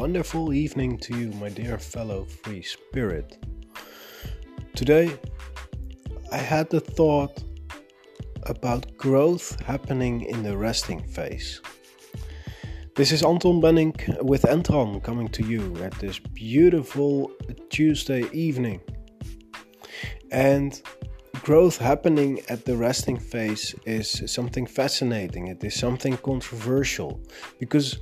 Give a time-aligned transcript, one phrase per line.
[0.00, 3.36] wonderful evening to you, my dear fellow free spirit.
[4.74, 5.12] Today,
[6.32, 7.44] I had the thought
[8.44, 11.60] about growth happening in the resting phase.
[12.96, 17.30] This is Anton Benning with Entron coming to you at this beautiful
[17.68, 18.80] Tuesday evening.
[20.32, 20.80] And
[21.42, 25.48] growth happening at the resting phase is something fascinating.
[25.48, 27.20] It is something controversial
[27.58, 27.98] because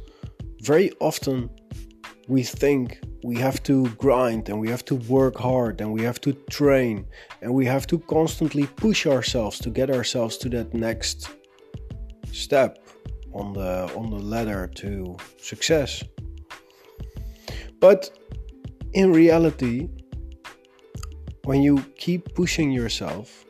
[0.60, 1.50] very often
[2.28, 6.20] we think we have to grind and we have to work hard and we have
[6.20, 7.06] to train
[7.40, 11.30] and we have to constantly push ourselves to get ourselves to that next
[12.30, 12.78] step
[13.32, 16.04] on the on the ladder to success.
[17.80, 18.10] But
[18.92, 19.88] in reality,
[21.44, 23.46] when you keep pushing yourself,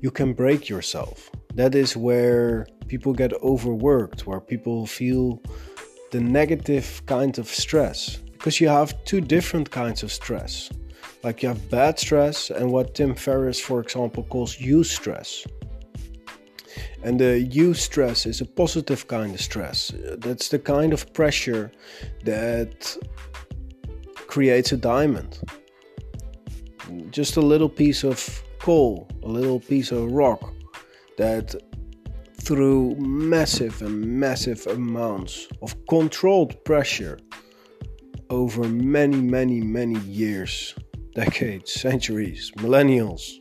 [0.00, 1.30] you can break yourself.
[1.54, 5.40] That is where people get overworked, where people feel
[6.10, 8.16] the negative kind of stress.
[8.32, 10.70] Because you have two different kinds of stress.
[11.24, 15.46] Like you have bad stress and what Tim Ferriss, for example, calls eustress.
[17.02, 19.92] And the eustress is a positive kind of stress.
[20.18, 21.72] That's the kind of pressure
[22.24, 22.96] that
[24.14, 25.40] creates a diamond.
[27.10, 30.52] Just a little piece of coal, a little piece of rock
[31.16, 31.54] that
[32.48, 37.18] through massive and massive amounts of controlled pressure
[38.30, 40.74] over many, many, many years,
[41.14, 43.38] decades, centuries, millennials.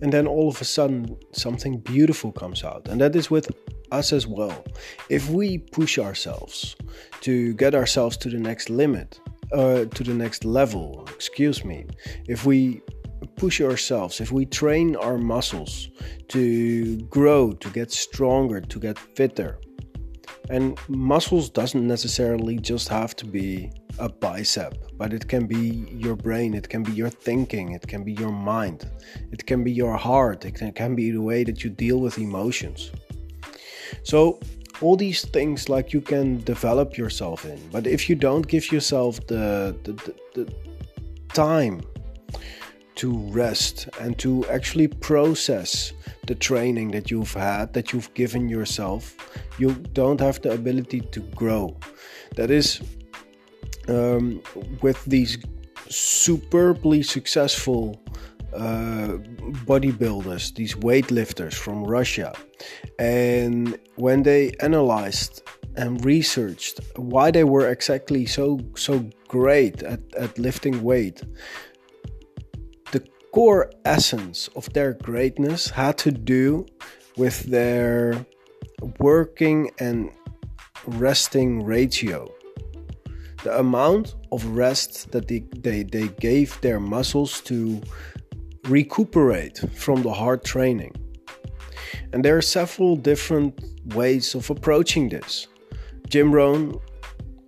[0.00, 2.86] And then all of a sudden, something beautiful comes out.
[2.86, 3.50] And that is with
[3.90, 4.64] us as well.
[5.08, 6.76] If we push ourselves
[7.22, 9.18] to get ourselves to the next limit,
[9.52, 11.86] uh, to the next level, excuse me,
[12.28, 12.80] if we
[13.36, 15.88] push ourselves, if we train our muscles
[16.28, 19.58] to grow, to get stronger, to get fitter,
[20.50, 26.16] and muscles doesn't necessarily just have to be a bicep, but it can be your
[26.16, 28.90] brain, it can be your thinking, it can be your mind,
[29.30, 32.90] it can be your heart, it can be the way that you deal with emotions.
[34.02, 34.40] So,
[34.80, 39.24] all these things like you can develop yourself in, but if you don't give yourself
[39.28, 40.54] the, the, the, the
[41.32, 41.82] time
[43.02, 45.92] to rest and to actually process
[46.28, 49.16] the training that you've had, that you've given yourself,
[49.58, 51.76] you don't have the ability to grow.
[52.36, 52.80] That is,
[53.88, 54.40] um,
[54.82, 55.36] with these
[55.88, 58.00] superbly successful
[58.54, 59.18] uh,
[59.66, 62.32] bodybuilders, these weightlifters from Russia,
[63.00, 65.42] and when they analyzed
[65.74, 71.22] and researched why they were exactly so so great at, at lifting weight
[73.32, 76.66] core essence of their greatness had to do
[77.16, 78.26] with their
[78.98, 80.10] working and
[80.86, 82.30] resting ratio.
[83.42, 87.82] The amount of rest that they, they, they gave their muscles to
[88.68, 90.94] recuperate from the hard training.
[92.12, 93.60] And there are several different
[93.94, 95.48] ways of approaching this.
[96.08, 96.78] Jim Rohn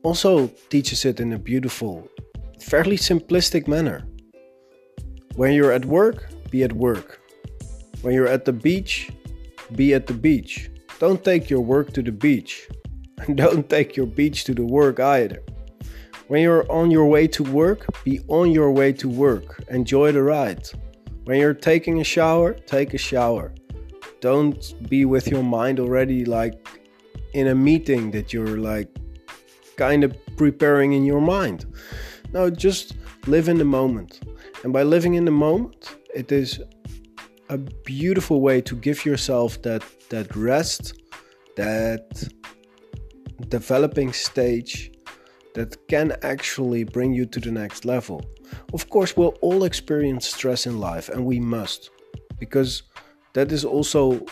[0.03, 2.09] also teaches it in a beautiful,
[2.59, 4.05] fairly simplistic manner.
[5.37, 7.21] When you're at work, be at work.
[8.03, 9.11] When you're at the beach,
[9.75, 10.71] be at the beach.
[11.01, 12.69] Don't take your work to the beach.
[13.19, 15.43] And Don't take your beach to the work either.
[16.29, 19.65] When you're on your way to work, be on your way to work.
[19.71, 20.69] Enjoy the ride.
[21.25, 23.53] When you're taking a shower, take a shower.
[24.21, 26.69] Don't be with your mind already like
[27.33, 28.89] in a meeting that you're like
[29.77, 31.67] kind of preparing in your mind.
[32.35, 32.97] No, just
[33.29, 34.21] live in the moment.
[34.65, 36.61] And by living in the moment, it is
[37.49, 41.01] a beautiful way to give yourself that that rest,
[41.57, 42.29] that
[43.49, 44.91] developing stage
[45.55, 48.21] that can actually bring you to the next level.
[48.73, 51.91] Of course, we'll all experience stress in life and we must
[52.41, 52.83] because
[53.35, 54.27] that is also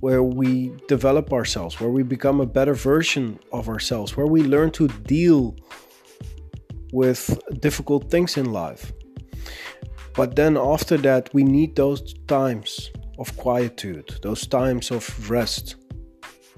[0.00, 4.70] where we develop ourselves, where we become a better version of ourselves, where we learn
[4.70, 5.54] to deal
[6.92, 8.92] with difficult things in life.
[10.14, 15.76] But then after that, we need those times of quietude, those times of rest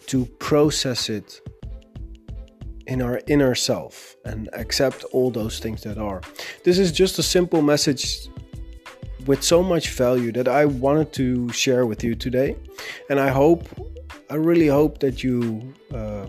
[0.06, 1.40] to process it
[2.86, 6.20] in our inner self and accept all those things that are.
[6.64, 8.28] This is just a simple message
[9.26, 12.56] with so much value that I wanted to share with you today.
[13.08, 13.68] And I hope,
[14.30, 16.26] I really hope that you, uh,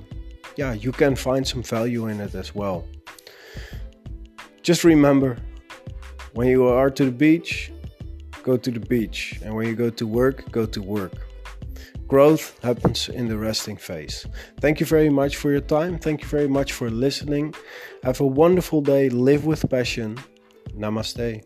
[0.56, 2.86] yeah, you can find some value in it as well.
[4.64, 5.38] Just remember
[6.34, 7.72] when you are to the beach,
[8.44, 9.40] go to the beach.
[9.44, 11.14] And when you go to work, go to work.
[12.08, 14.26] growth happens in the resting phase.
[14.62, 15.98] Thank you very much for your time.
[15.98, 17.56] Thank you very much for listening.
[18.04, 19.10] Have a wonderful day.
[19.10, 20.18] Live with passion.
[20.78, 21.44] Namaste.